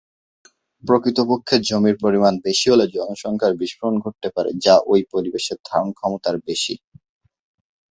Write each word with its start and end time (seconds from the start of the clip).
প্রকৃতপক্ষে 0.83 1.55
জমির 1.69 1.95
পরিমাণ 2.03 2.33
বেশি 2.45 2.65
হলে 2.69 2.85
জনসংখ্যার 2.95 3.53
বিস্ফোরণ 3.61 3.95
ঘটতে 4.03 4.27
পারে 4.35 4.51
যা 4.65 4.75
ঐ 4.85 4.93
পরিবেশের 5.13 5.57
ধারণক্ষমতার 5.65 6.35
বেশি। 6.47 6.73